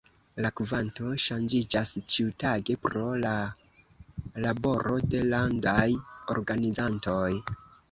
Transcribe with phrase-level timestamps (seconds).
[0.43, 3.35] La kvanto ŝanĝiĝas ĉiutage pro la
[4.47, 5.87] laboro de landaj
[6.39, 7.31] organizantoj.